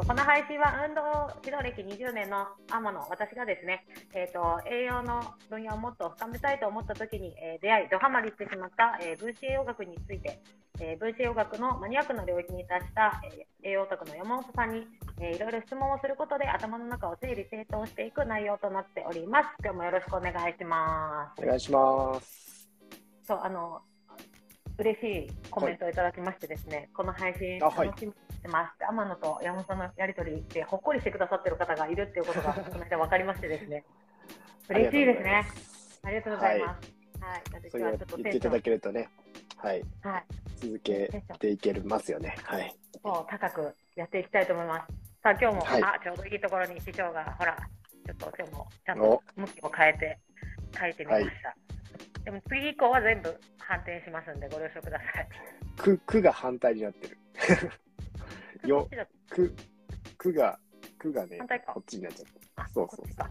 [0.00, 1.02] とこの配信は運動
[1.44, 3.84] 指導歴20年の天野、私がですね、
[4.14, 5.20] えーと、栄養の
[5.50, 10.40] 分野をもっと深めたいと思った時に、えー、出会い、ドハマりしてしまった、えー、分子栄養学について、
[10.80, 14.86] えー、分子栄養学のマニアックな領域に達した、えー、栄養オタクの山本さんに、
[15.20, 19.48] えー、いろいろ質問をすることで頭の中を整理整頓していく内容となっております。
[19.62, 21.42] 今日もよろしくお願いします。
[21.42, 22.70] お願いします。
[23.26, 23.82] そう、あの、
[24.80, 28.72] 嬉しいコメントをいただきましてですね、はい、この配信楽しみにしてます。
[28.88, 33.84] 天野と山本さんのやり取りでほっこりしてくださってる方がいるっていうことがこの間分かりましてですね、
[34.70, 35.44] 嬉しいですね。
[36.02, 36.92] ありがとうございます。
[37.20, 39.08] はい、私はちょっと言っていただけるとね、
[39.58, 40.24] はい、はい、
[40.56, 42.34] 続けていけますよね。
[42.44, 42.74] はい。
[43.02, 44.92] そう高くやっていきたいと思います。
[45.22, 47.54] さあ今日も、はい、あちょうどいいところに師匠がほら
[48.06, 50.18] ちょっと今日もちゃんと向きを変えて
[50.78, 51.69] 書いてみました。
[52.30, 55.28] はいでも次以降は全部反転しますんでご了承ください。
[55.76, 57.18] く、くが反対になってる。
[58.68, 58.88] よ、
[59.28, 59.54] く、
[60.16, 60.58] くが、
[60.98, 62.68] くがね、こっちになっちゃった。
[62.68, 63.30] そうそうそう。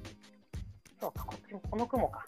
[0.99, 2.27] そうか、こっちも、この雲か。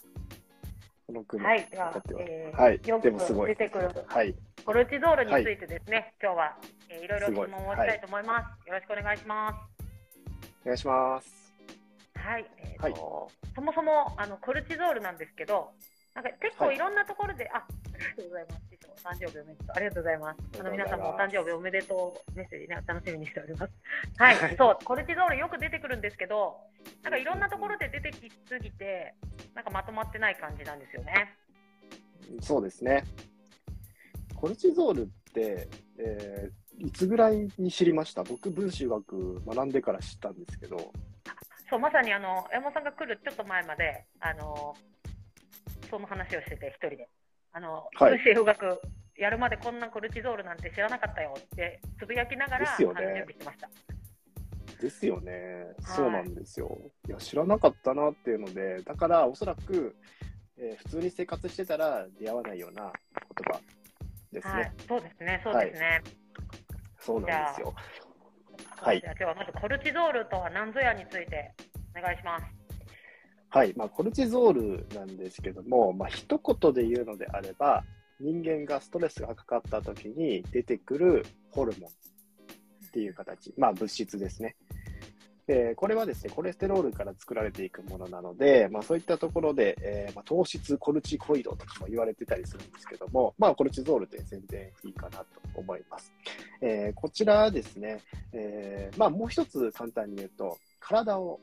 [1.06, 1.46] この雲。
[1.46, 4.34] はい、では、えー、はい、よく出てくる、はい、
[4.64, 8.44] コルチゾールについてですね、はい、今日は、えー、いろいろ質問をしたいと思います。
[8.44, 9.56] はい、よろしくお願いします。
[10.62, 11.52] お願いします。
[12.14, 15.72] はい、えーと、はい、そもそもあのコルチゾールなんですけど、
[16.14, 17.64] なんか結構いろんなところで、はい、あ、あ
[17.96, 18.62] りがとうございます。
[18.92, 19.72] お誕生日おめでとう。
[19.74, 20.60] ありがとうございます。
[20.60, 23.72] あの皆さんもお誕生日おめでとうメッセージね、楽しみにしております。
[24.18, 26.56] はい、はい、そう、コルチゾールよく出てくるんですけど、
[27.02, 29.14] なんかいろんなところで出てきすぎて、
[29.54, 31.34] なんかまとまってない感じなんですよね。
[32.40, 33.04] そうですね。
[34.36, 35.68] コルチゾールって、
[35.98, 38.22] えー、いつぐらいに知りました？
[38.22, 40.92] 僕、分子学学んでから知ったんですけど。
[41.70, 44.74] そう、まさにあの山本さんが来るちょっと前まで、あの
[45.92, 47.08] その話をしてて、一人で。
[47.52, 48.80] あの、はい、分子学
[49.16, 53.68] やるまでこんなコルチゾールなんて知らなかったよってつぶやきながら、準備してました。
[54.80, 56.78] ですよね、そうなんですよ。
[57.06, 59.94] いや、知らなかったなっていうので、だからおそらく、
[60.56, 63.60] えー、普通に生活してたら出会わないような言葉
[64.32, 64.52] ですね。
[64.54, 65.86] はい、そうですね、そうですね。
[65.86, 66.02] はい、
[66.98, 67.74] そうなんですよ。
[68.80, 69.00] はい。
[69.00, 71.54] じゃあ今日はまずコルチゾールとは何ぞやについて
[71.96, 72.61] お願いします。
[73.54, 77.84] はい、まあ、コルチゾールなんですけども、まあ一言で言うのであれば、
[78.18, 84.56] 人間がストレスがかかった時に出てくるホルモンっていう形、まあ物質ですね。
[85.46, 96.12] でこれはですね、コレステロールから作られていくものなので、まあ、そういったところで、えー、まあ、糖質コルチコイドとかも言われてたりするんですけども、まあ、コルチゾールで全然いいかなと思います。
[96.60, 97.98] えー、こちらですね、
[98.32, 101.40] えー、まあ、もう一つ簡単に言うと、体を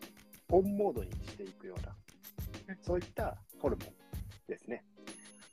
[0.52, 1.96] オンモードにしていくような、
[2.82, 3.90] そういったホルモン
[4.48, 4.84] ですね。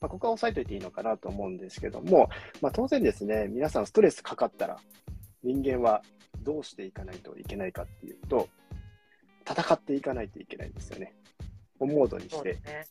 [0.00, 2.28] まあ、ここは押さえておいていいのかなと思うんですけども、
[2.60, 4.78] まあ、当然ですね、皆さんストレスかかったら、
[5.42, 6.02] 人間は
[6.42, 8.48] どうしていかないといけないかっていうと、
[9.48, 11.14] 戦っていかないといけないんですよね。
[11.78, 12.84] オンモードにして、ね、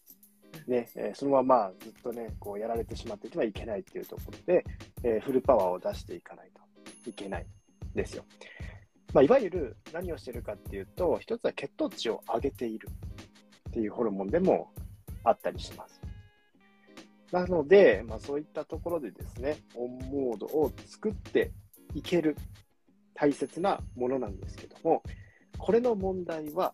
[0.68, 4.66] ねえー、そのままずっとね、こうやられてしまっていてはいけないっていうところで、
[5.04, 6.52] えー、フルパワーを出していかない
[7.04, 8.26] といけないんですよ。
[9.16, 12.90] まあ、いわゆる何をしてるかっていうと、一つは血糖値を上げている
[13.70, 14.74] っていうホルモンでも
[15.24, 16.02] あったりします。
[17.32, 21.54] なので、まあ、そういったところでですね、オンモードを作って
[21.94, 22.36] いける
[23.14, 25.02] 大切なものなんですけども、
[25.58, 26.74] これの問題は、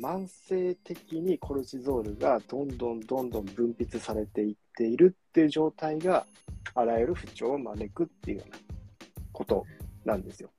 [0.00, 6.24] 慢性的にコルチゾールがどんどんどんどん分泌されていっているっていう状態が、
[6.76, 8.58] あらゆる不調を招くっていうような
[9.32, 9.64] こと
[10.04, 10.50] なんですよ。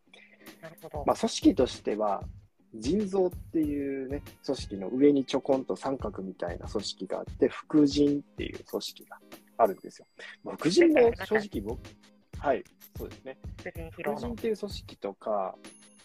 [1.05, 2.23] まあ、組織としては、
[2.79, 9.19] 腎臓っていうね、組織の上にちょこんと三角みたいな組織があって、副腎っていう組織が
[9.57, 10.07] あるんですよ。
[10.43, 11.79] まあ、副腎も正直僕、
[12.37, 12.63] はい、
[12.97, 13.37] そうですね。
[13.91, 15.55] 副腎っていう組織とか、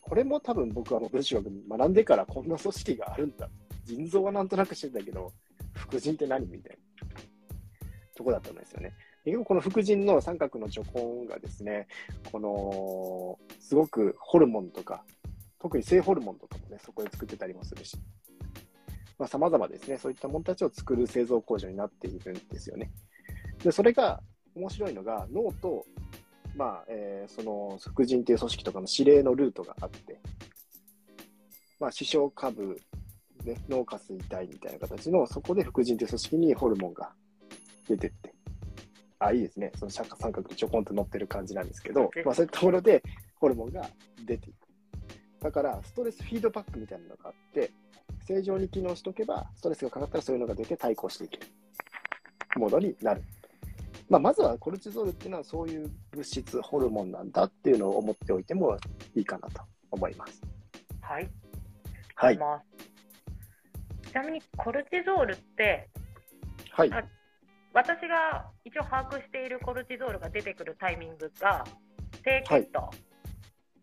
[0.00, 3.48] これも多分僕は文章学学んでからこんな組織があるんだ。
[3.84, 5.32] 腎臓はなんとなくしてたけど、
[5.74, 7.06] 副腎って何みたいな
[8.14, 8.92] とこだったんですよね。
[9.24, 11.88] 結局この副腎の三角の除根がですね、
[12.32, 15.04] この、すごくホルモンとか、
[15.58, 17.98] 特に性ホルモンとかもね、そこで作ってたりもするし、
[19.18, 22.90] まあ、様々ですね、そういったものたちを作る製造工場になっているんですよね。
[23.62, 24.22] で、それが
[24.54, 25.84] 面白いのが、脳と、
[26.56, 30.18] まあ、えー、その、副腎っていう組織とかの指令のルートがあって、
[31.78, 32.80] まあ、視床下部、
[33.44, 37.12] ね、脳下垂体みたいな形の、そこで副腎という組織にホルモンが
[37.86, 38.34] 出てって、
[39.20, 39.70] あ、いいですね。
[39.76, 43.02] その三角でちょこんと乗ってる感じなんですけど、まあ、そういったところで
[43.36, 43.86] ホルモンが
[44.26, 44.56] 出ていく。
[45.44, 47.70] だから、ストレスフィードバックみたいなのがあって、
[48.26, 51.46] 正常に機能しとけば、ストレスがかかったらそういうのが出て対抗していける
[52.56, 53.22] モードになる。
[54.08, 58.76] まあ、まずはコルチゾールっていうのはそういう物質、ホルモンなんだっていうのを思っておいても
[59.14, 60.42] いいかなと思います。
[61.02, 61.28] はい。
[62.14, 62.36] はい。
[62.36, 65.88] ちなみにコルチゾールって、
[66.72, 66.92] はい。
[66.92, 67.04] あ
[67.72, 71.64] 私が一応把握しているコルチゾールが出てくるタイミングが、
[72.24, 72.90] 低血糖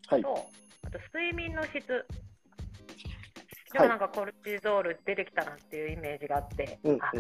[0.10, 0.22] と、はい。
[0.22, 2.06] あと睡眠の質。
[3.74, 7.12] ではいもなんかコルチゾール出てきたなっていうイメージがあって、うんうんあ。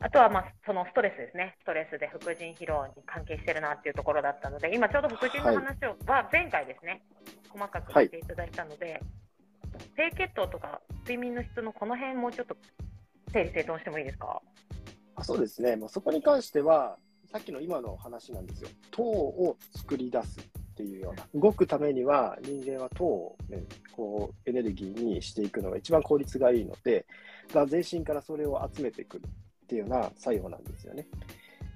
[0.00, 7.02] あとはまあそのストレスですね、ストレスで副腎疲労に関係してるなっていうところだったので、今ちょうど副腎の話を、は前回ですね、
[7.50, 9.00] 細かくしていただいたので、
[9.96, 12.56] 低血糖とか睡眠の質のこの辺もうちょっと
[13.32, 14.40] 整理整頓してもいいですか？
[15.22, 16.98] あそうですね、まあ、そこに関しては、
[17.30, 18.68] さっきの今の話なんですよ。
[18.90, 23.64] 糖を作り出すっていうような、動くためには人間は糖を、ね、
[23.96, 27.06] こうエネルギーにしていくのが一番効率がいいので、
[27.54, 31.06] まあ、全身からそれを集めてくるっていうような作用なんですよね。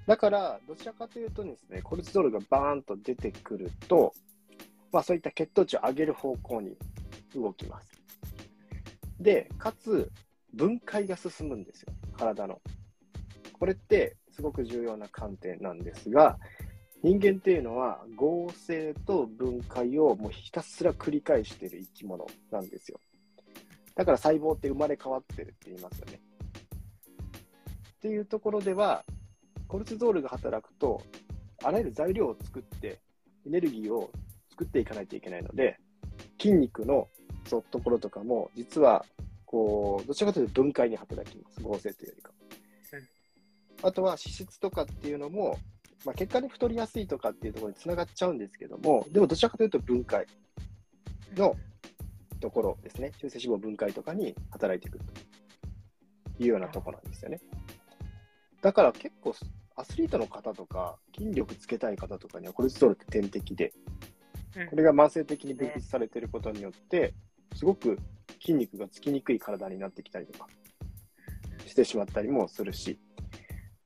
[0.05, 4.13] だから、どちらかというとですね、コルチゾールがバーンと出てくると、
[4.91, 6.77] まあ、そういった血糖値を上げる方向に
[7.33, 7.91] 動きます。
[9.19, 10.11] で、かつ、
[10.53, 12.61] 分解が進むんですよ、体の。
[13.59, 16.37] これってすごく重要な観点なんですが、
[17.03, 22.99] 人間っていうのは合成と分解をもうひたすら繰り返している生き物なんですよ。
[23.95, 26.19] だから細胞って生まれ変わってるって言いますよね。
[27.97, 29.03] っていうところでは、
[29.67, 31.01] コルチゾールが働くと、
[31.63, 32.99] あらゆる材料を作って、
[33.45, 34.11] エネルギーを
[34.51, 35.79] 作っていかないといけないので、
[36.39, 37.07] 筋肉の
[37.45, 39.03] そところとかも、実は、
[39.45, 41.61] こう、どちらかというと分解に働きます。
[41.61, 42.31] 合成というよりか。
[43.83, 45.57] あとは脂質とかっていうのも、
[46.05, 50.25] まあ、結果で太りやすいとかっていうところにつながっちゃうんですけども、でもどちらかというと分解
[51.35, 51.55] の
[52.39, 53.11] ところですね。
[53.19, 57.39] 中性脂肪分解とかに働いてくるというようなところなんですよね。
[58.61, 59.35] だから結構
[59.75, 63.73] アスリートの方とか筋力つけたい方とかにはコルチゾールって天敵で、
[64.55, 67.13] うんこれが慢性的に分泌されていることによって、
[67.53, 67.99] すごく
[68.41, 70.47] 筋肉がつきにくい体になってきたりとか
[71.67, 72.99] してしまったりもするし、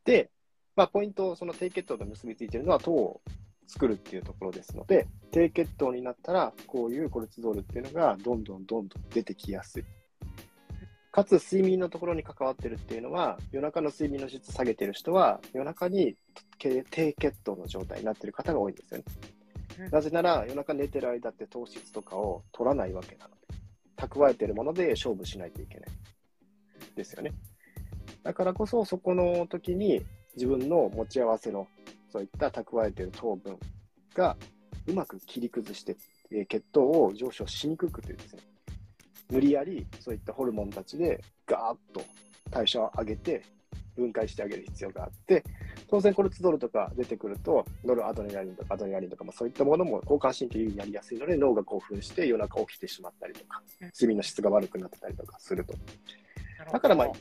[0.06, 0.30] で、
[0.76, 3.22] まあ、ポイント、その低血糖と結びついているのは糖を
[3.68, 9.84] 作るっていうところですので、低血糖になったら、こういうコルチゾールっていうのがどんどんどんどん出てきやすい。
[11.12, 16.16] かつ、睡眠のところに関わってるっていうのは、夜中の睡眠の質下げてる人は、夜中に
[16.58, 19.04] 低低血糖の状態になってる方が多いんですよね。
[19.26, 19.42] うん
[19.90, 23.42] なぜなら、夜中寝てる間って糖質とかを取らないわけなので、
[23.98, 25.90] 蓄えてるもので勝負しないといけない。
[26.96, 27.32] ですよね。
[28.24, 30.04] だからこそ、そこの時に
[30.36, 31.68] 自分の持ち合わせの、
[32.12, 33.58] そういった蓄えてる糖分
[34.14, 34.36] が
[34.88, 35.96] うまく切り崩して、
[36.32, 38.42] えー血糖を上昇しにくくてですね、
[39.30, 42.04] 無理やりそういったホルモンたちでガーッと
[42.50, 43.44] 代謝を上げて
[43.96, 45.44] 分解してあげる必要があって、
[45.90, 55.74] 当然コルチゾールとか出てくると、ノルアドレナリンとかアドレナリンとかもそういったものも交感神経優位になりやすいので、脳が興奮して夜中起きてしまったりとかうん、睡眠の質が悪くなってたりとかすると。
[56.72, 57.12] だからまあ、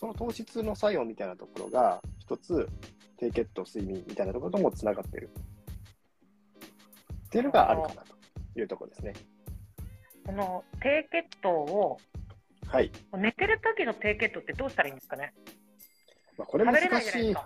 [0.00, 2.66] その糖質の作用みたいなところが、一つ、
[3.18, 5.28] 低血糖、睡眠みたいなところともつながってる。
[7.26, 9.12] っていうのがあるかなというところですね。
[10.24, 11.98] この低血糖を
[12.66, 12.90] はい。
[13.18, 15.34] 寝てる時の低血糖ってどうしたらいいんですかね？
[16.38, 17.36] まあ、これ難しい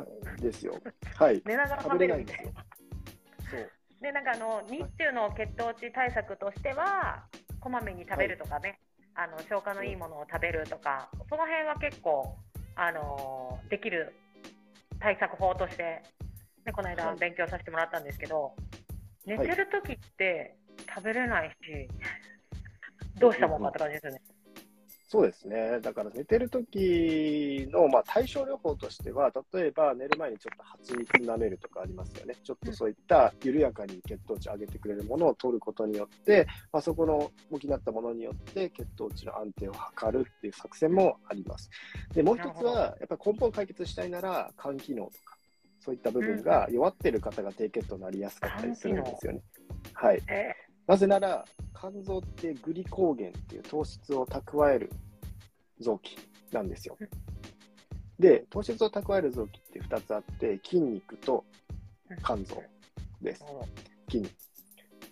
[0.41, 0.81] ですよ。
[1.17, 1.43] はい。
[1.47, 3.51] 寝ながら食食べべれないんですよるみたいな。。
[3.51, 3.71] そう。
[4.01, 7.27] で、なんかあの日中の血糖値対策としては、
[7.59, 8.79] こまめに食べるとかね、
[9.17, 12.37] あの消化のいいものを食べるとか、その辺は結構、
[12.77, 14.15] あのできる
[14.99, 16.03] 対策法として、
[16.67, 18.55] ね、この間はい勉強させてもらったんですけど、
[19.27, 20.57] 寝はいてる時って
[20.93, 21.89] 食べれないし、
[23.21, 24.34] どうしたもんかって感じですよね。
[25.15, 25.79] そうですね。
[25.81, 32.35] だから寝てる時の、まあ、対症療法としては、例えば寝る前にちょっと蜂蜜舐めるとかありますよね。
[32.43, 41.71] ちょっとそういった緩やかに血糖値を上げてくれるものを取ることによって、まあ、そこの補ったものによって血糖値の安定を図るっていう作戦もあります。
[42.13, 45.39] で、もう一つは、やっぱり根本解決したいなら、肝機能とか、
[45.79, 49.43] そういった部分が弱ってる方が低血糖になりやすかったりするんですよね。
[49.93, 50.21] はい。
[50.27, 50.55] え
[50.89, 51.45] なぜなら、
[51.79, 54.91] 肝臓ってグリコーゲンっていう糖質を蓄える
[55.81, 56.17] 臓器
[56.53, 57.09] なんですようん。
[58.19, 61.45] で、糖質を蓄える臓器って2つあって、筋肉と
[62.25, 62.63] 肝臓
[63.21, 63.45] です。
[63.45, 64.33] ー筋肉。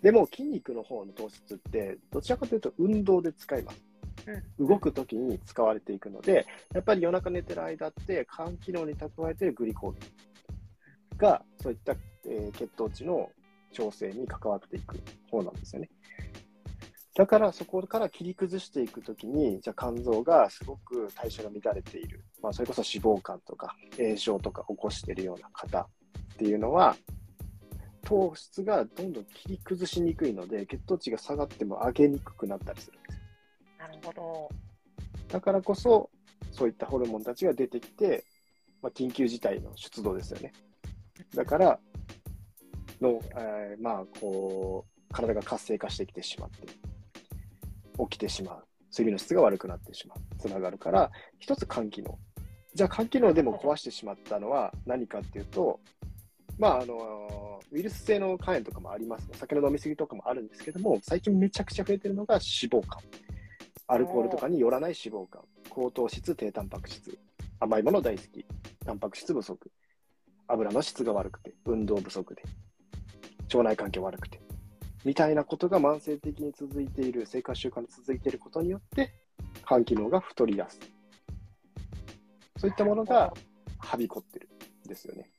[0.01, 3.83] でも筋肉の方の糖質って、どちらかというと運動で使います。
[4.27, 9.99] うん動くときに使われていくので、やっぱり夜中寝てる間って、肝機能に蓄えているグリコーゲ
[11.15, 11.93] ンが、そういった、
[12.25, 13.29] えー血糖値の
[13.73, 14.97] 調整に関わっていく
[15.29, 15.89] 方なんですよね。
[17.15, 26.95] だからそこから切り崩していくときに、じゃあ肝臓がすごく代謝が乱れている、まあ、それこそ脂肪肝とか炎症とか起こしているような方っていうのは、
[28.03, 33.23] 糖質がどんどん切り崩しにくいので、血糖値が下がっても上げにくくなったりするんですよ。
[33.79, 34.49] なるほど。
[35.29, 36.09] だからこそ、
[36.51, 38.25] そういったホルモンたちが出てきて、
[38.81, 40.51] まあ、緊急事態の出動ですよね。
[41.35, 41.79] だから、
[42.99, 46.67] の、えーまあ、こう、体が活性化してきてしまって、
[47.99, 48.63] 起きてしまう。
[48.91, 50.17] 睡眠の質が悪くなってしまう。
[50.39, 52.17] つながるから、一つ肝機能。
[52.73, 55.79] じゃあ肝機能でも壊してしまったのは何かっていうと、
[56.57, 59.27] まあ、あの、ウイルス性の肝炎とかもあります。
[59.31, 63.01] お酒の飲み過ぎとかもあるんですけども、最近めちゃくちゃ増えてるのが脂肪肝。
[63.87, 65.45] アルコールとかによらない脂肪肝。
[65.69, 67.17] 高糖質、低タンパク質。
[67.59, 68.45] 甘いもの大好き。
[68.85, 69.71] タンパク質不足。
[70.47, 72.43] 油の質が悪くて、運動不足で、
[73.45, 74.39] 腸内環境悪くて、
[75.05, 79.13] みたいなことが慢性的に続いている、生活習慣に続いていることによって、
[79.67, 80.79] 肝機能が太りやすい。
[82.57, 83.33] そういったものが
[83.79, 84.49] はびこってる
[84.85, 85.29] んですよね。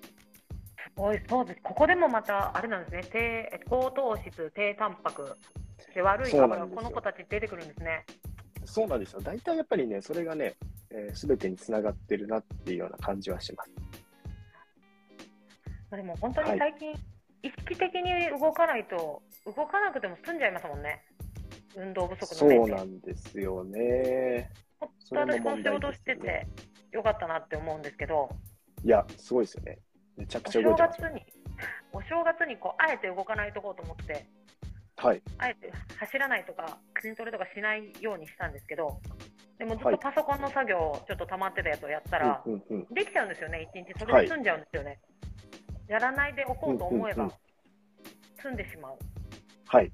[0.00, 1.60] すごい、そうです。
[1.62, 3.48] ここでもまた、あれなんですね。
[3.50, 5.36] 低高糖質、低タンパク
[5.94, 8.04] で悪いそうなんですよ油がこの子たち出てくるんですね。
[8.64, 9.20] そうなんですよ。
[9.20, 10.54] 大体やっぱりね、それがね、
[11.14, 13.72] す、えー、べ、てにつながってるなっていうような感じはします。
[15.90, 16.94] でも本当に最近、
[17.42, 21.04] 意識的に動かないと、動かなくても済んじゃいますもんね。
[21.76, 22.72] 運動不足その面で。
[22.72, 24.50] うなんですよね。
[24.80, 26.46] 本当私この仕事してて
[26.92, 28.30] よかったなって思うんですけど、
[28.84, 29.78] いや、すごいですよね。
[30.16, 31.08] めちゃくおちゃ動正いてますよ。
[31.08, 31.26] 月に、
[31.92, 34.26] お正月にこう、あえて動かないとこうと思って、
[34.96, 35.22] はい。
[35.38, 39.00] あえて走らないとか、筋トレとかしないようにしたんですけど、
[39.58, 42.42] でもずっはいとパソコンの作業、ちょっと溜まってたやつをやったら。
[42.90, 43.92] できちゃうんですよね、一日。
[43.98, 45.00] そはいれで済んじゃうんですよね。
[45.88, 47.30] やらないでおこうと思えば
[48.40, 48.98] 済んでしまう。
[49.66, 49.92] はい。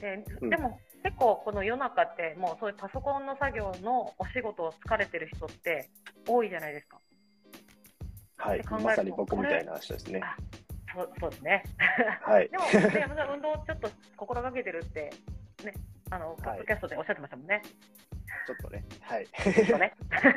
[0.00, 5.90] でうんでも結構この世の中ってもうそういうパソコンの作業のお仕事を疲れてる人って
[6.26, 6.98] 多いじゃないですか。
[8.36, 10.20] はいまさに僕みたいな人ですね。
[10.22, 10.36] あ
[10.94, 11.64] そうそうですね。
[12.22, 12.48] はい。
[12.48, 15.10] でも、ね、 山田運動ちょっと心がけてるって、
[15.64, 15.74] ね、
[16.10, 17.62] あの、ポッドキャストでおっしゃってましたもんね。
[18.46, 18.84] ちょっとね。
[19.00, 19.26] はい。
[19.26, 19.94] ちょっとね。
[20.10, 20.32] ちょっ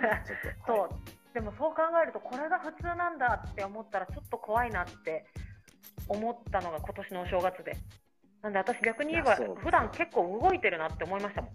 [0.65, 0.65] と。
[0.65, 0.89] そはう。
[1.33, 5.25] でもそう考えると、これが普通なんだって思ったら、ちょっと怖いなって
[6.07, 7.77] 思ったのが今年のお正月で。
[8.41, 11.51] なんで私逆に言えば普段結構動いてるなって思いましたもん。
[11.51, 11.53] い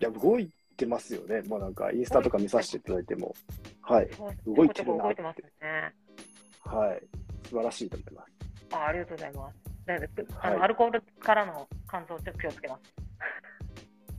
[0.00, 1.42] や、動いてますよね。
[1.42, 3.34] もうなんか、インスタとか見させていただいても。
[3.82, 4.08] はい。
[4.08, 5.94] 動いてるなちょこちょこ動いてますよね。
[6.64, 7.02] はい。
[7.44, 8.38] 素晴らしいと思います。
[8.74, 9.68] あありがとうございます。
[10.40, 12.94] あのはいアルコールからの乾燥ちょっと気をつけます。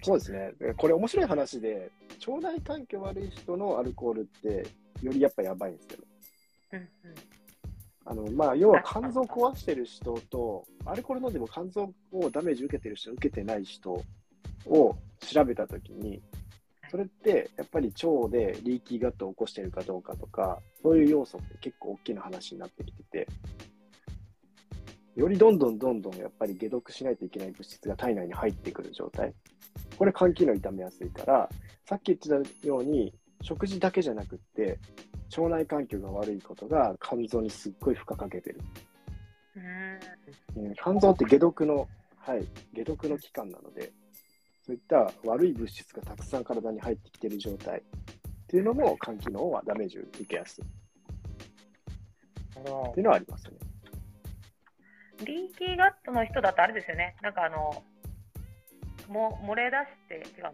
[0.01, 0.53] そうですね。
[0.59, 1.91] でこれ面白い話で、
[2.27, 4.67] 腸内環境悪い人のアルコールって、
[5.01, 6.89] よりやっぱやばいんですよね。
[7.03, 7.15] うんうん。
[8.05, 14.03] あの、まあ、要は肝臓壊してる人と、アルコール飲んでも肝臓をダメージ受けてる人、受けてない人
[14.65, 16.21] を調べたときに、
[16.89, 23.27] それってやっぱり腸でリーキーガットを起こしてるかどうかとか、そういう要素って結構大きな話になってきてて、
[25.15, 29.33] よりどんどんどんどんやっぱり解毒しないといけない物質が体内に入ってくる状態。
[29.99, 31.49] これ肝機能傷めやすいから、
[31.85, 34.79] さっき言ってたように、食事だけじゃなくって、
[35.37, 38.61] 腸内環境が悪いことが肝臓にすっごい負荷かけてる。
[39.57, 43.91] うーんうん肝臓って解毒の、はい、解毒の器官なので、
[44.65, 47.81] そういった悪い物質がたくさん体に入ってきている状態っ
[48.47, 50.67] ていうのも肝機能はダメージを受けやすいっ
[52.57, 53.51] ていうのはありますね。
[55.25, 57.17] リーキーガットの人だとあれですよね。
[57.21, 57.83] なんかあの、
[59.09, 59.77] も漏れ出
[60.21, 60.53] して、違うの。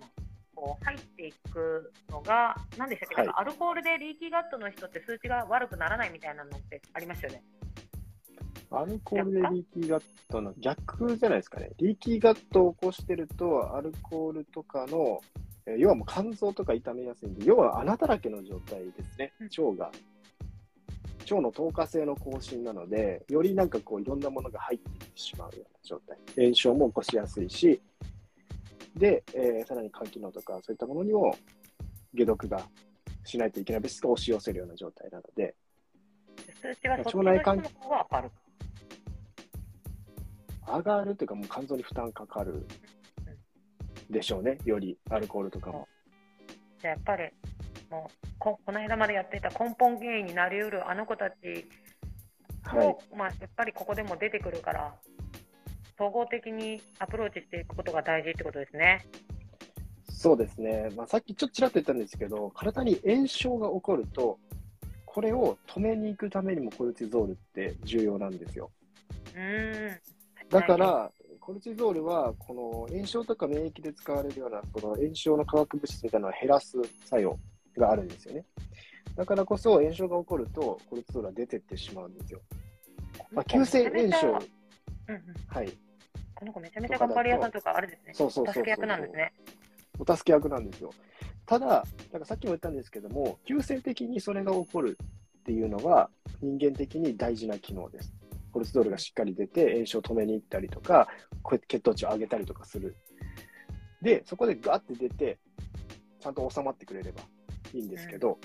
[0.55, 7.43] こう入っていくのが、何でしたっけ、はいアルコールでリーキーガットの人って数値が悪くならないみたいなのってありましたよね。
[8.71, 11.71] アルコールでリーキーガットの逆じゃないですかね。
[11.77, 15.21] リーキーガットを起こしてると、アルコールとかの、
[15.65, 19.91] えー要はもう肝臓とか傷めやすいんで、要は穴だらけの状態ですねうん、腸が。
[21.25, 26.17] 腸の透過性の更新なので、よりなんかこういろんなものが入ってきてしまうような状態。
[26.35, 27.81] 炎症も起こしやすいし、
[28.95, 31.35] で、えーさらに肝機能とかそういったものにも
[32.15, 32.61] 解毒が
[33.23, 35.55] しないといけない物質が押し寄せるような状態なので、
[36.63, 38.31] 腸内環の人の方が上がる？
[40.67, 42.65] 上がるというか、もう肝臓に負担かかる
[44.09, 45.87] でしょうね、よりアルコールとかも。
[46.79, 47.29] じゃあやっぱり、
[47.89, 51.35] もうこ、この間までやっていた根本原因になりうるあの子たち
[52.73, 54.95] も、はい、まあ、やっぱりここでも出てくるから、
[55.97, 59.05] 総合的にアプローチしていくことが大事ってことですね。
[60.09, 64.39] そうですね、まあ、さっきちょっとちらっと言ったんですけど、体に炎症が起こると、
[65.05, 68.71] これを止めに行くためにもコルチゾールって重要なんですよ。
[69.33, 69.99] うーん。
[70.49, 77.39] だから、コルチゾールは、この炎症とか免疫で使われるような、その炎症の化学物質みたいなのを減らす作用
[77.77, 78.45] があるんですよね。
[79.15, 82.41] だからこそ、炎症が起こると、コルチゾールは出てってしまうんですよ。
[83.31, 84.41] まあ、急性炎症、うんうん、
[85.47, 85.71] はい。
[86.35, 88.13] この子めちゃめちゃ頑張り屋さんとかあれですね。
[88.13, 89.33] そうそうそうそう助け役なんですね。
[89.97, 90.91] お助け役なんですよ。
[91.45, 94.97] ただ、なんかさっきも言ったんですけども、急性的にそれが起こる
[95.39, 96.09] っていうのは、
[96.41, 98.13] 人間的に大事な機能です。
[98.51, 101.07] コルチゾールがしっかり出て、炎症を止めに行ったりとか、
[101.43, 102.95] こうやって血糖値を上げたりとかする。
[104.01, 105.39] で、そこでガーって出て、
[106.19, 107.21] ちゃんと収まってくれれば
[107.73, 108.39] いいんですけど、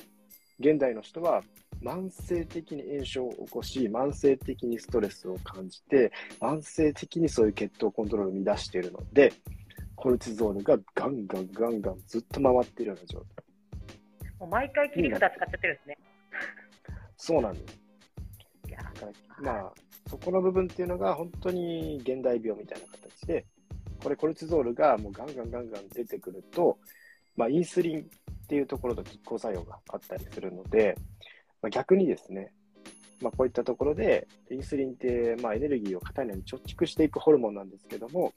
[0.61, 1.43] 現代の人は
[1.83, 9.33] 慢性的に炎症を起こし、慢性的にストレスを感じて、慢性的にそういう血糖コントロールを乱しているので、
[9.97, 13.45] コルチゾールがガンガンガンガンずっと回っているような状態。
[14.39, 15.99] もう毎回切り札使っちゃってるんですね。
[17.17, 17.81] そうなんです。
[19.43, 19.73] まあ、
[20.09, 23.47] そこの部分っていうのが本当に現代病みたいな形で、
[24.03, 26.79] これコルチゾールがもうガンガンガンガン出てくると、
[27.37, 30.97] まあ、インスリンっていうところと拮抗作用があったりするので、
[31.63, 32.53] まあ、逆にですね、
[33.21, 38.33] まあ、こういったところで、インスリンって、まあ、エネルギーを体内に貯蓄していくホルモンなんですけども、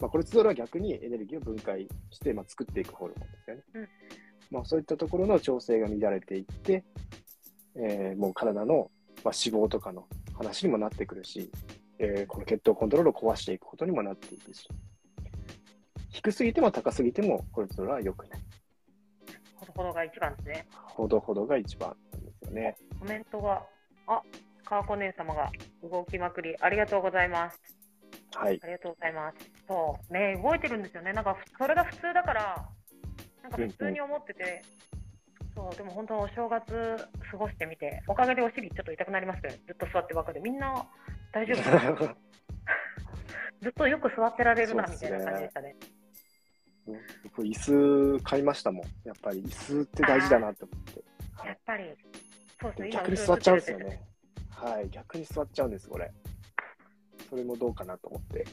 [0.00, 3.62] まあ、コルチゾールは逆にエネルギーを分解して、まあ、作っていくホルモンですよね。
[3.74, 3.88] うん
[4.50, 6.84] まあ、そういったところの調整が乱れていって、
[7.76, 8.90] えーもう体の、
[9.24, 11.50] まあ、脂肪とかの話にもなってくるし、
[11.98, 14.68] えーこの血糖コントロールを壊していくことにもなっていくし、
[16.14, 18.40] 低すぎても高すぎてもコルチゾールは良くない。
[19.56, 20.66] ほどほどが一番ですね。
[20.72, 22.76] ほどほどが一番なんですよね。
[23.00, 23.62] コメントが、
[24.06, 24.22] あ、
[24.64, 25.50] 川子姉様が
[25.82, 27.58] 動きまくり、ありがとうございます。
[28.36, 28.60] はい。
[28.62, 29.50] ありがとうございます。
[29.66, 31.12] そう、ね、動いてるんですよね。
[31.12, 32.68] なんか、それが普通だから、
[33.42, 34.62] なんか普通に思ってて、
[35.56, 36.96] そう、でも本当、お正月
[37.30, 40.86] 過ごしてみて、おかげでお尻ちょっと痛くなりますけど、ずっと座ってばっかで、みんな
[41.32, 42.14] 大丈夫
[43.62, 45.76] ずっとよく座ってられるな、みたいな感じでしたね。
[47.22, 48.84] 僕、椅子買いましたもん。
[49.04, 50.92] やっぱり椅子って大事だなって思って。
[50.92, 51.04] はい
[51.44, 51.84] やっぱり、
[52.60, 54.02] そうですね、今逆に座っちゃうんですよね。
[54.50, 54.88] はい。
[54.88, 56.10] 逆に座っちゃうんです、これ。
[57.28, 58.46] それもどうかなと思って。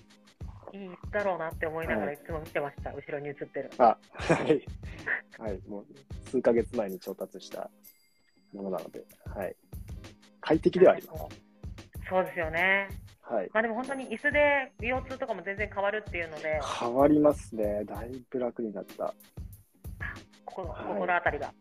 [0.74, 3.70] いいだろうなって思いながはいらいつも見てました、後ろに映ってる。
[3.78, 4.66] あ、はい。
[5.38, 5.62] はい。
[5.68, 5.86] もう、
[6.30, 7.70] 数ヶ月前に調達した
[8.54, 9.56] ものなので、はい。
[10.42, 11.24] 快適ではあります。
[12.10, 12.90] そうですよね。
[13.32, 13.50] はい。
[13.54, 17.84] まあでも本当に椅子で腰痛とかも全然変わるっていうので、変わりますね。
[17.86, 19.14] だいぶ楽になった。
[20.46, 21.54] ここはい心当たりが、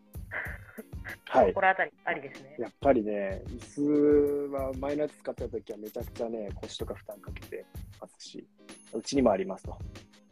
[1.29, 1.53] はい。
[1.53, 2.55] 心当たりありですね。
[2.59, 7.65] やっぱりね、椅子は前のやつ使ってた時はめちゃくちゃね、腰とか負担かけて
[8.01, 8.45] ますし、
[8.93, 9.71] うちにもありますと。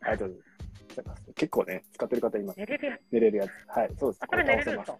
[0.01, 0.27] ありがとう
[0.89, 1.23] ございます。
[1.35, 2.59] 結構ね、使ってる方います。
[2.59, 3.01] 寝れるやつ。
[3.11, 3.51] 寝れるやつ。
[3.67, 4.23] はい、そうです。
[4.23, 4.99] あ、これ寝れるん倒せですか？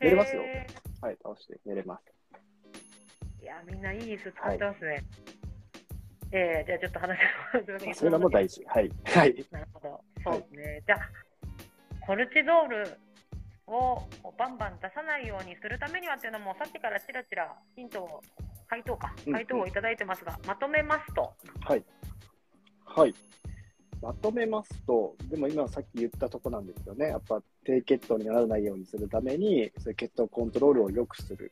[0.00, 0.66] 寝れますよへ
[1.00, 2.04] はい、倒して寝れます。
[3.40, 5.04] ーいや、みんないい椅子使ってますね。
[6.36, 7.16] えー、じゃあちょっと話
[7.92, 8.62] をそれがもう大事。
[8.66, 8.90] はい。
[9.04, 9.46] はい。
[9.50, 10.00] なるほど。
[10.22, 10.82] そうですね。
[10.86, 12.98] じゃあ、コルチゾール
[13.66, 14.02] を
[14.38, 18.20] バンバン出さないようにするためにはっていうのも、さっきからちらちらヒントを、
[18.68, 21.32] 回答か、うん回答をいただいてますが、まとめますと、
[21.64, 21.84] はい。
[22.84, 23.14] はい。
[24.02, 27.06] まとめますと、でも今さっき言ったとこなんですよね。
[27.06, 31.50] やっぱ低血糖にならないようにするために、そ血糖コントロールを良くする。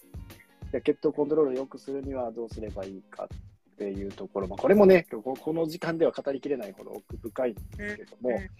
[0.72, 3.28] で血糖コントロールを良くするにはどうすればいいかっ
[3.76, 8.50] ていうところ、まあ、これもね、ここの時間では語りきれないほど奥深いんですけども、うん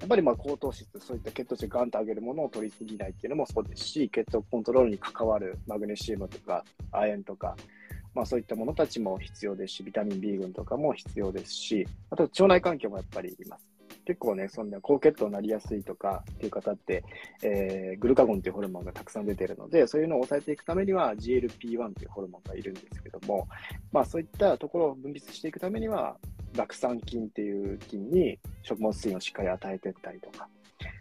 [0.00, 7.54] やっぱりまあ高糖質、そういった血糖値をガンと上げるものを取りすぎないっていうのもそうですし、血糖コントロールに関わるマグネシウムとか亜鉛とか、
[8.14, 13.70] まあ、そういったものたちも必要ですし、ビタミン B 群とかも必要ですし、あと腸内環境もやっぱりいます。
[14.06, 17.04] 結構ね、そんな高血糖になりやすいとかっていう方って、
[17.42, 23.46] えーグルカゴンっていうホルモンがたくさん出てるので、そういうのを抑えていくためには GLP-1 というホルモンがいるんですけども、
[23.92, 26.16] まあそういったところを分泌していくためには、
[26.54, 30.48] 酪酸菌っていう菌に食物繊維をしっかり与えていったりとか、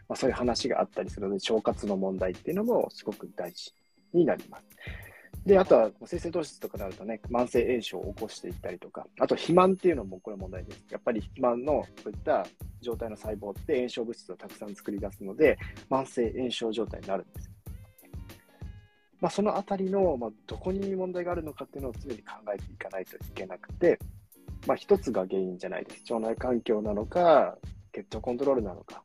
[0.08, 3.74] まあ、そういう話があったりするので、腸活の問題っていうのもすごく大事
[4.14, 4.64] になります。
[5.46, 10.86] で、あとは生鮮糖質とかになるとね、慢性炎症を起こしていったりとか、あと肥満っていうのもこれ問題です。
[10.92, 12.46] やっぱり肥満のそういった
[12.82, 15.58] 状態の細胞って炎症物質をたくさん作り出すので、
[15.90, 17.52] 慢性炎症状態になるんです。
[19.22, 24.00] まあ、そのあたりの、まあ、どこに問題があるのかっていうのを常に考えていかないといけなくて、
[24.66, 26.14] まあ、一つが原因じゃないです。
[26.14, 27.58] 腸内環境なのか、
[27.92, 29.04] 血糖コントロールなのか、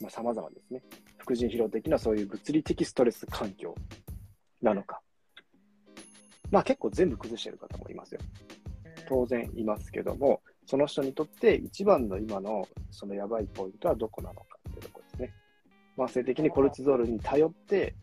[0.00, 0.82] まあ、様々ですね。
[1.18, 3.74] 副腎疲労的なそういう物理的ストレス環境
[4.62, 5.00] なのか。
[6.50, 8.20] まあ結構全部崩してる方もいますよ。
[9.08, 15.34] 当然いますけども、その人にとって一番の今のそのやばいポイントはどこなのかっていうところですね。
[15.96, 17.94] 慢性的にコルチゾールに頼って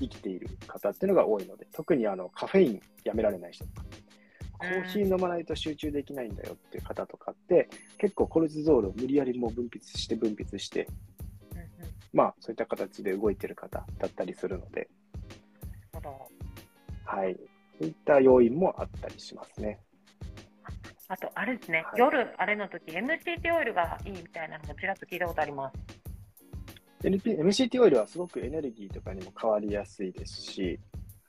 [0.00, 3.86] 生きている方っていうのが多いので、特にあのカフェインやめられない人とか、
[4.58, 10.88] コーヒー飲まないと集中できないんだよっていう方とかって、結構コルチゾールを無理やりもう分泌して分泌して、
[11.52, 11.66] うんうん
[12.12, 14.88] まあそういった形で動いてる方だったりするので、
[17.04, 17.36] はい。
[17.78, 19.78] そういった要因もあったりしますね。
[21.08, 25.97] あと、あれですね、はい夜、あれの時 MCT オイルがいいみたいなのもちらっと聞いたことあります。
[27.02, 30.80] NP MCT オイルはすごくエネルギーとかにも変わりやすいですし、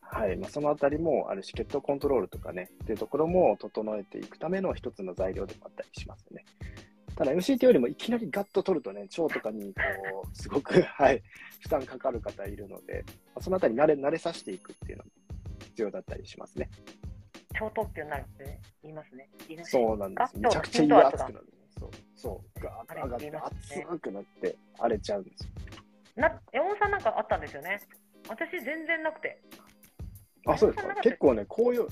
[0.01, 6.45] はいまあ、そのあたりもあるし、血糖コントロールとかね、っていうところも整えていくための一つの材料でもあったりしますよね。
[7.15, 9.81] ただ MCT よりもいきなりガッと取るとね、腸とかにこ
[10.25, 11.21] うすごく、 はい、
[11.61, 13.03] 負担かかる方いるので、
[13.35, 15.11] まあそのあたり慣れ慣れさせていくっていうのも
[15.59, 16.69] 必要だったりしますね。
[17.57, 19.29] 超特急になるって言いますね。
[19.63, 20.39] そうなんです。
[20.39, 21.47] めちゃくちゃ胃が熱くなる。
[21.79, 23.31] そう、そう、ガーッと上がって
[23.85, 25.49] 熱くなって荒れちゃうんですよ。
[26.15, 27.79] な山本さんなんかあったんですよね。
[28.27, 29.41] 私全然なくて。
[30.45, 31.87] あ、そうですか結構ね、高揚、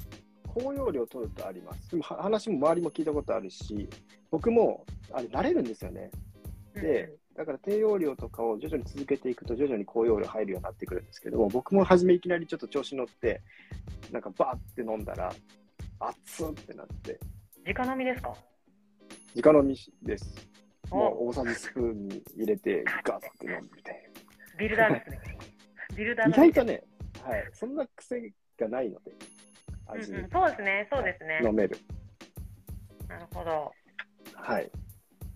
[0.48, 1.92] 高揚量取るとあります。
[1.92, 3.90] でもは話も周りも聞いたことあるし、
[4.30, 6.12] 僕も、あれ、慣れるんですよね。
[6.74, 13.42] で、だから低用量とかを徐々に続けていくと、徐々に高用量入るようになってくるんですけども、僕も初めいきなりちょっと調子乗って、
[14.12, 15.32] なんかバーって飲んだら、
[16.00, 17.20] 熱っってなって、
[17.66, 18.34] 直飲みですか？
[19.36, 20.48] 直飲みです。
[20.90, 24.04] おもう大さじスプーンに入れて、ガッて飲むみたい
[24.58, 25.38] ビルダーですね。
[25.96, 26.36] ビルダーな。
[26.36, 26.84] 意の外とね、
[27.24, 29.12] はい、そんな癖がないので、
[29.88, 31.42] 味うんうん、そうですね、そうですね。
[31.44, 31.78] 飲める。
[33.08, 33.74] なるほど。
[34.34, 34.72] はい。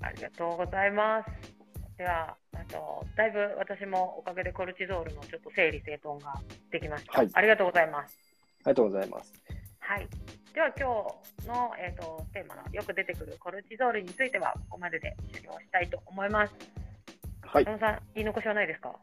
[0.01, 1.29] ありがとうございます。
[1.97, 6.33] では、あと、だいぶ私もおかげでコルチゾールのちょっと整理整頓が
[6.71, 7.13] できました。
[7.13, 8.17] はいありがとうございます。
[8.63, 9.33] ありがとうございます。
[9.79, 10.07] はい。
[10.53, 10.85] では今
[11.41, 16.53] 日の、えー、とテーマのよく出てくるコルチゾールについてはここまでで終了したいと思います。
[17.43, 17.65] はい。
[17.65, 17.77] さん、
[18.15, 18.93] 言い残しはないですか？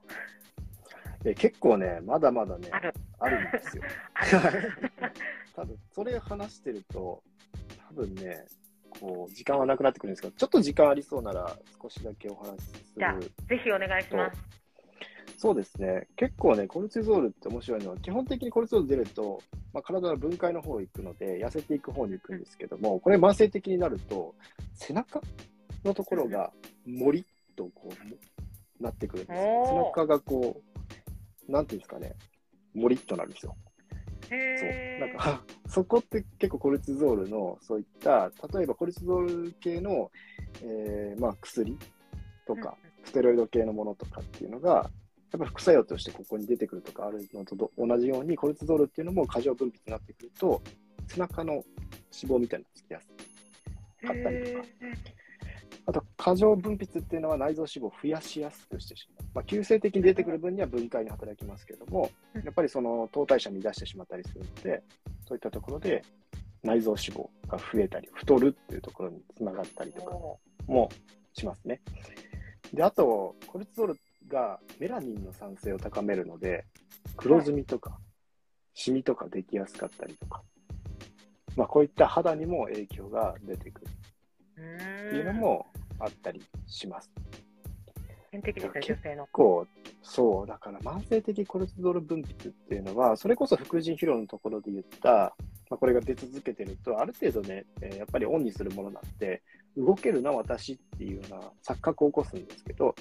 [1.24, 2.92] え結構ね、まだまだね、ある。
[3.18, 3.82] あるんですよ。
[5.56, 7.22] 多分それ話してると、
[7.88, 8.44] 多分ね、
[9.00, 13.20] こう、時間はなくなってくるんですけど、ちょっと時間ありそうなら少しだけお話しすじゃある。
[13.22, 14.57] ぜひお願いします。
[15.38, 16.08] そうですね。
[16.16, 19.40] 結構ね、コルチゾールって面白いのは、基本的にコルチゾール出ると、
[19.72, 24.34] まあ、体の分解の方に行くので、痩せていく方に行くんですけども、これ慢性的になると、
[24.74, 25.22] 背中
[25.84, 26.52] のところが
[26.84, 27.24] もりっ
[27.54, 29.66] とこう、なってくるんですよ。
[29.68, 30.60] 背中がこ
[31.48, 32.16] う、なんていうんですかね、
[32.74, 33.56] もりっとなるんですよ。
[34.28, 35.00] そう。
[35.00, 40.10] なんか、 そこって結構コルチゾールの、そういった、例えばコルチゾール系の、
[40.64, 41.78] えーまあ、薬
[42.44, 44.90] とか、ステロイド系のものとかっていうのが、
[45.32, 50.62] やっぱ副作用としてここに出てくるとかあるのとど同じように、コルチゾールっていうのも過剰分泌になってくると、
[51.06, 51.64] 背中の脂
[52.22, 53.08] 肪みたいなのがつきやす
[54.04, 54.06] い。
[54.06, 54.64] 買ったりとか
[55.86, 59.28] あと、過剰分泌っていうのは内臓脂肪を増やしやすくしてしまう。
[59.36, 64.82] まあ、急性的に出てくる分には分解に働きますけれども、うんやっぱりその糖代謝乱してしまったりするので、
[65.26, 66.02] そういったところで
[66.62, 70.90] 内臓脂肪が増えたり、太るっていうところにつながったりとかおも
[71.32, 71.80] しますね。
[72.74, 76.66] で、あと、コルチゾールがメラニンの産生を高めるので、
[77.16, 77.98] 黒ずみとか、
[78.74, 80.42] シミとかできやすかったりとか、
[81.56, 85.66] まあ、こういった肌にも影響が出てくるーっていうのも
[85.98, 87.10] あったりします。
[88.30, 89.26] 天敵ですね、女性の。
[89.32, 95.34] こう、そう、だから慢性的コルチゾール分泌っていうのは、それこそ副腎疲労のところで言った、
[95.70, 99.42] まあ、これが出続けてると、ある程度ね、えーやっぱりオンにするものなんで、
[99.76, 102.94] 動けるな、私っていうような錯覚を起こすんですけど、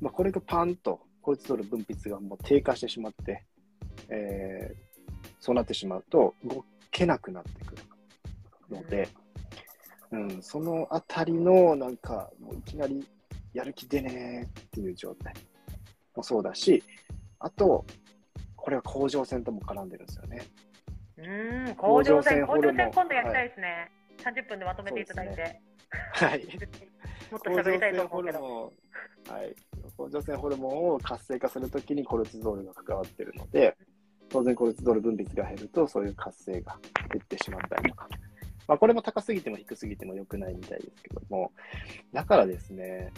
[0.00, 3.44] まあ、これがパンとコルチゾール分泌がもう低下してしまって、
[4.08, 4.90] えー
[5.40, 7.82] そうなってしまうと、動けなくなってくる
[8.70, 9.08] ので、
[10.12, 13.06] うん、そのあたりの、なんか、もういきなり
[13.54, 15.34] やる気出ねーっていう状態
[16.14, 16.82] もそうだし、
[17.38, 17.84] あと、
[18.54, 20.42] これは甲状腺とも絡んでるんですよね。
[21.16, 23.90] うーん、甲状腺、甲甲状腺今度やりたいですね。
[24.18, 25.60] 30分でまとめていただいて。
[26.12, 26.44] はい。
[27.32, 28.72] もっと喋りたいと思うけど。
[29.28, 29.56] はい。
[29.96, 33.76] 甲状腺ホルモンを活性化するときにコルチゾールが関わってるので、
[34.28, 36.78] 当然コルチゾール分泌が減ると、そういう活性が
[37.12, 38.08] 減ってしまったりとか。
[38.68, 41.52] まあ、これも高すぎても低すぎても良くないみたいですけども、
[42.12, 43.12] だからですね、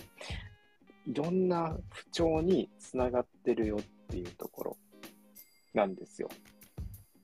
[1.06, 4.76] いろんな不調につながってるよっていうところ
[5.74, 6.28] なんですよ。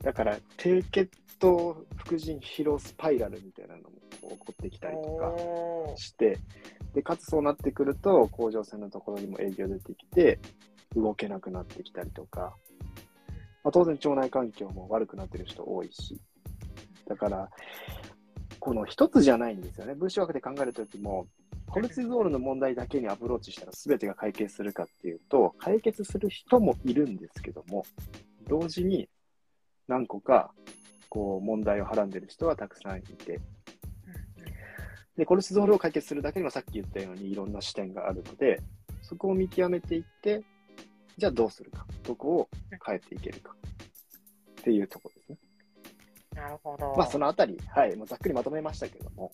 [0.02, 3.88] だから、低血糖副腎疲労スパイラルみたいなのも
[4.22, 6.38] 起こってきたりとか、して、
[6.94, 10.38] で、かつそうなってくると、甲状腺のところにも影響出てきて、
[10.94, 12.56] 動けなくなってきたりとか、
[13.64, 16.20] まあ、当然腸内環境も悪くなってる人多いし、
[17.06, 17.50] だから、
[18.61, 19.94] この一つじゃないんですよね。
[19.94, 21.26] 分子学で考えるときも、
[21.66, 27.84] コルチゾールの問題だけにアプローチしたら全てが解決するかっていうと、解決する人もいるんですけども、
[28.48, 29.08] 同時に
[29.88, 30.53] 何個か
[31.09, 33.40] こう問題をはらんでる人はたくさんいて、
[35.16, 38.62] で、コルチゾールを解決するだけにはさっき言ったようにいろんな視点があるので、
[39.03, 40.44] そこを見極めていって、
[41.16, 42.48] じゃあどうするか、どこを
[42.87, 43.53] 変えていけるか
[44.61, 45.38] っていうところですね。
[46.37, 46.94] なるほど。
[46.96, 49.33] まあ、そのあたり、はい、もうざっくりまとめましたけども、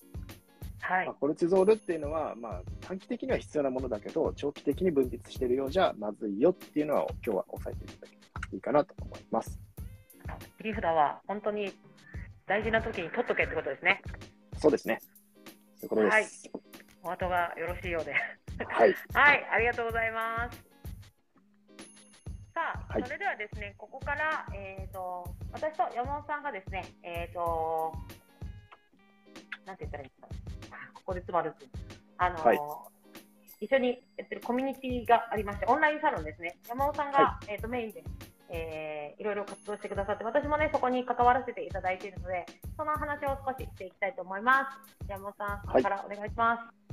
[0.80, 1.14] はいまあ、。
[1.16, 9.63] コルチゾールっていうのは、まあ、短期的には必要なものだけど、長期的に分泌しているようじゃまずいよっていうのは、今日は押さえていただければいいかなと思います。
[10.58, 11.72] 切り札は本当に
[12.46, 14.02] 大事な時に取っとけってことですね。
[14.58, 14.98] そうですね。
[15.76, 16.50] そういうことです。
[17.02, 18.14] お後がよろしいようで。
[18.64, 18.94] はい。
[19.12, 20.64] はい、ありがとうございます。
[22.54, 27.92] さあ、はいそれではですね、ここから、えっ、と、私と山本さんがですね、えっ、と、
[29.66, 31.54] なんて言ったらいいんですか、ここで詰まる
[32.16, 32.58] あの、はい
[33.60, 36.58] 一緒にやってるコミュニティがありまして、オンラインサロンですね。
[36.68, 38.04] 山本さんが、はえっ、と、メインで、
[38.50, 45.08] えーいろいろ活動してくださって、私もね、そこに関わらせていただいているので、その話を少ししていきたいと思います。
[45.08, 46.83] 山本さん、ここからお願いします。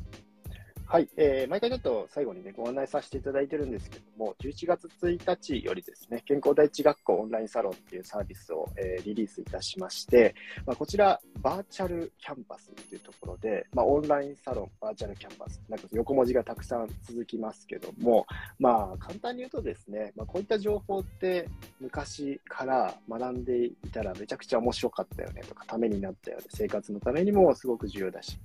[0.92, 18.26] はい、えー毎回ちょっと最後にね、ご案内させていただいてるんですけども、11月1日よりですね、健康第一学校オンラインサロンっていうサービスを、えーリリースいたしまして、まあ、こちら、バーチャルキャンパスっていうところで、まあ、オンラインサロン、バーチャルキャンパス、なんか横文字がたくさん続きますけども、
[18.60, 21.48] まあ、簡単に言うとですね、まあ、こういった情報って
[21.80, 28.38] 昔から学んでいたらめちゃくちゃ面白かったよねとか、ためになったよね、生活のためにもすごく重要だし、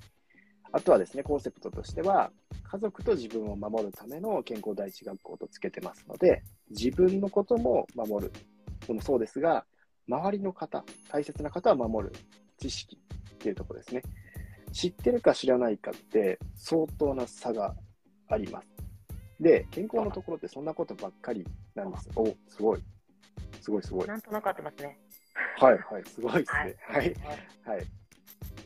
[0.77, 2.31] あとはですね、コンセプトとしては、
[2.71, 8.33] 家族と自分を守るための健康第一学校とつけてますので、自分のことも守る
[8.87, 9.65] のもそうですが、
[10.07, 12.15] 周りの方、大切な方は守る
[12.59, 12.99] 知識
[13.37, 14.03] っていうところですね。
[14.71, 17.75] 知ってるか知らないかって相当な差が
[18.29, 18.69] あります。
[19.41, 22.11] で、健康のところってそんなことばっかりなんです。
[22.17, 22.83] お、すごい。
[23.63, 24.07] すごいすごい。
[24.07, 24.99] なんとなく合ってますね。
[25.57, 26.77] はいはい、すごいですね。
[26.87, 27.15] はい。
[27.65, 28.06] はいはい。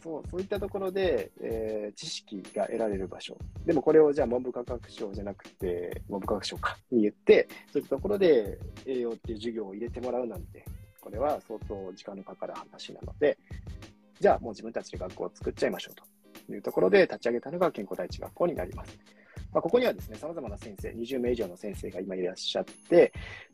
[0.02, 3.36] そう、そういったところで、えー知識が得られる場所。
[3.66, 10.64] でもこれをじゃあ文部科学省じゃなくて、文部科学省かに言って、そういったところで栄養っていう授業を入れてもらうなんて、
[11.00, 13.36] これは相当時間のかかる話なので、
[14.20, 15.94] じゃあもう自分たちで学校を作っちゃいましょう
[16.46, 18.98] というところで立ち上げたのが健康第一学校になります。
[19.52, 23.12] まあ、ここにはですね、様々な先生、20名以上の先生が今いらっしゃって、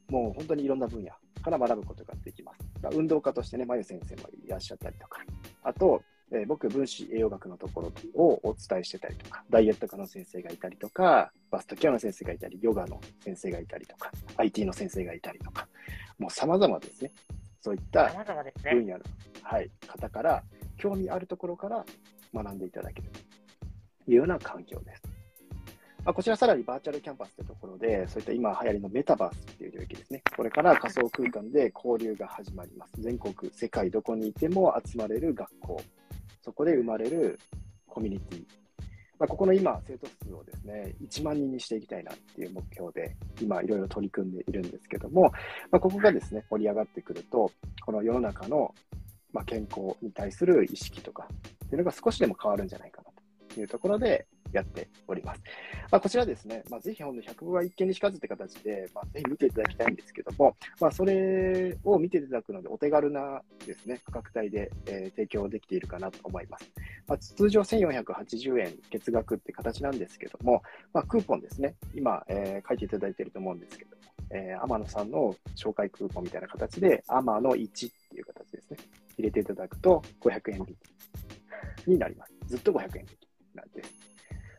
[0.08, 1.10] もう本当にいろんな分野
[1.42, 2.58] から学ぶことができます。
[2.82, 5.20] まあ運動家としてね、まゆ先生もいらっしゃったりとか、
[5.62, 15.68] あと、えー僕、分子栄養学のところをお伝えしてたりとか、ダイエット科の先生がいたりとか、バストケアの先生がいたり、ヨガの先生がいたりとか、IT の先生がいたりとか、
[16.18, 17.12] もう様々ですね。
[17.60, 18.08] そういった。
[18.62, 19.04] 分野の、
[19.42, 20.42] はい、方から、
[20.76, 21.84] 興味あるところから
[22.34, 25.02] 学んでいただけるというような環境です。
[26.04, 30.22] まあ、こちらさらにバーチャルキャンパスというところで、そういった今流行りのメタバースっていう領域ですね。
[30.36, 32.92] これから仮想空間で交流が始まります。
[33.00, 35.80] 全国、世界どこにいても集まれる学校。
[36.42, 37.38] そこで生まれる
[37.86, 38.44] コミュニティ。
[39.18, 45.32] まあ、ここの今、生徒数をですね、1万人にしていきたいなっていう目標で、今いろいろ取り組んでいるんですけども、
[45.70, 47.50] まあ、ここがですね、盛り上がってくると、
[47.84, 48.74] この世の中の
[49.36, 53.05] まあ、健康に対する意識とかっていうのが少しでも変わるんじゃないかな
[53.56, 55.40] というところでやっております。
[55.90, 66.70] まあ、こちらですね、まあ、ぜひ本当100は一見にしかずって形で、まあ、ぜひ見ていただきたいんですけども、まあ、それを見ていただくのでお手軽なですね、価格帯で、えー提供できているかなと思います。
[67.06, 78.76] まあ、通常1480円月額って形なんですけども、まあ、クーポンですね、今、えー書いていただいていると思うんですけども、えー天野さんの紹介クーポンみたいな形で、天野1っていう形ですね。
[79.16, 82.34] 入れていただくと500円引きになります。
[82.46, 83.25] ずっと500円引き
[83.56, 83.94] なんです。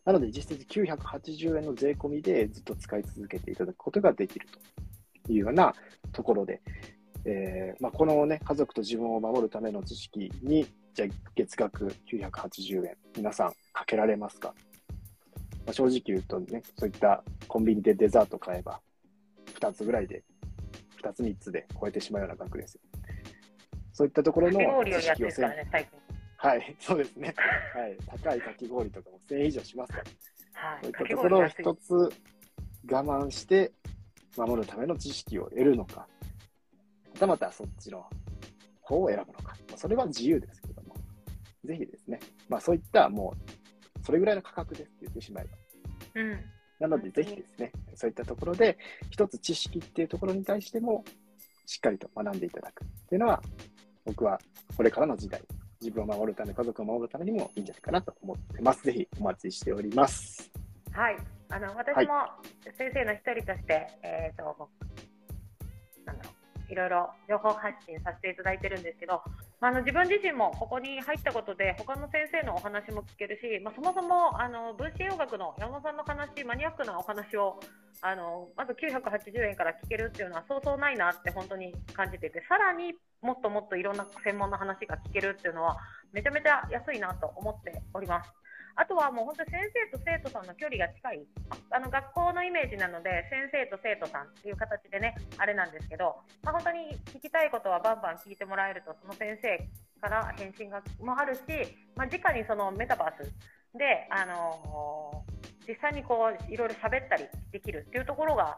[0.05, 4.47] なので実質980円の税込みでずっと使い続けていただくことができる
[5.25, 5.73] というような
[6.13, 6.61] ところで、
[7.25, 14.53] えーまあ、このね、家族と自分を守るための知識に、じゃあ月額980円、皆さんかけられますか、
[15.65, 18.79] まあ、正直言うとね、そういったコンビニでデザート買えば、
[19.59, 20.23] 2つぐらいで、
[21.03, 22.81] 2つ3つで超えてしまうような額ですよ。
[23.91, 25.67] そういったところの知識をね。
[26.37, 27.33] はい、そうですね。
[27.73, 30.03] はい、高いかき氷とかも1000円以上しますから、
[30.53, 30.79] はい。
[30.83, 33.71] そういったところを一つ我慢して
[34.37, 36.07] 守るための知識を得るのか、は
[37.19, 38.05] たまたそっちの
[38.81, 40.95] 方を選ぶのか、まあそれは自由ですけれども、
[41.65, 46.21] ぜひですね、まあそういったもう、それぐらいの価格ですって言ってしまえば。
[46.21, 46.39] うん。
[46.79, 48.77] なので、ぜひですね、そういったところで、
[49.09, 51.03] 一つ知識っていうところに対しても、
[51.65, 53.41] しっかりと学んでいただくっていうのは、
[54.05, 54.39] 僕は
[54.75, 55.41] これからの時代、
[55.81, 58.83] 自分を守るため、家族を守るためにもいいんじゃないかなと思ってます。
[58.83, 60.51] ぜひお待ちしております。
[60.91, 61.17] はい。
[61.49, 62.13] あの、私も
[62.77, 64.69] 先生の一人として、えっ、と、
[66.05, 66.29] なんだろ
[66.69, 69.21] う、いろいろ情報発信させていただいてるんですけど、
[69.59, 77.59] あの自分自身もここに入ったことで他の先生のお話も聞けるし、まあ、そもそもあの分子栄養学の山本さんの話マニアックなお話を
[78.01, 82.93] あのまず980円から聞けるっていうのはそうそうないなって本当に感じててさらに
[83.23, 85.77] もっともっといろんな専門の話が聞けるっていうのは
[86.13, 88.29] めちゃめちゃ安いなと思っております。
[88.77, 89.57] あとはもう本当先
[89.91, 91.25] 生と生徒さんの距離が近い
[91.73, 99.57] あの学校のイメージなので先生と生徒さんっていう形でねあれなんですけど、まあ、本当に聞きたいことはバンバン聞いてもらえるとその先生
[99.99, 101.41] から返信がもあるし、
[101.97, 103.33] まあ、直にそのメタバース
[103.73, 108.57] で、あのー、実際にこういろいろ喋ったりできるっていうところが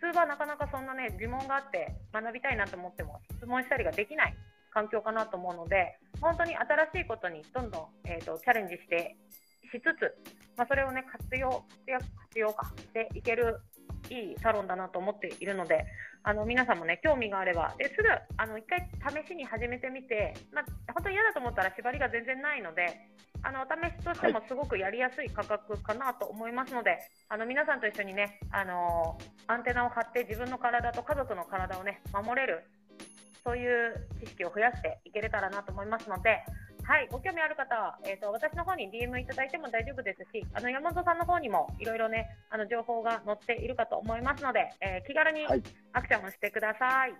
[0.00, 4.34] 普通はなかなかそんなね疑問があって学びたいなと思っても質問したりができない
[4.72, 9.16] 環境かなと思うので本当に新しいことにどんどん、えーと、とチャレンジして
[9.72, 10.14] しつつ、
[10.56, 13.60] まあ、それをね活用活用かしていける
[14.10, 15.84] いいサロンだなと思っているので
[16.22, 18.88] あの皆さんもね興味があればですぐあの1回
[19.24, 22.86] 試しに始めてみて、まあ、本当に嫌だと思ったら縛りが全然ないので
[23.42, 32.64] あのお試しとしてもすごくやりやすい価格かなと思いますので、はい、あの皆さんと一緒にね、あのアンテナを張って自分の体と家族の体をね守れる
[33.44, 36.42] そういう知識を増やしていけれたらなと思いますので
[36.88, 45.44] はい、ご興味ある方は、えーと、私の方に DM いただいても大丈夫ですし、あの山本さんの方にもいろいろね、あの情報が載っているかと思いますので、えー、気軽に
[45.92, 47.12] アクションをしてください。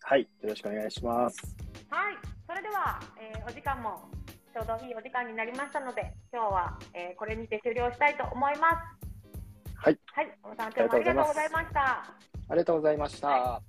[0.00, 1.54] はい、よろしくお願いします。
[1.90, 2.16] はい、
[2.48, 4.08] それでは、えー、お時間も
[4.54, 8.74] ちょうどいいお時間になりましたので、今日は、えー、これにて終了したいと思います。
[9.76, 9.98] はい。
[10.14, 11.80] はい、小野さん、今日もありがとうございました。
[11.84, 12.14] あ
[12.52, 13.60] りがとうございました。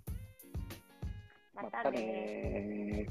[1.53, 3.05] またね